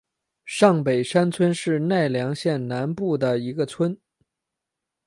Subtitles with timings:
[0.45, 3.95] 上北山村是奈良县南部的一村。